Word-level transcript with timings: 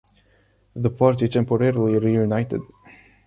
The 0.75 0.89
party 0.89 1.27
temporarily 1.27 1.99
reunited. 1.99 2.61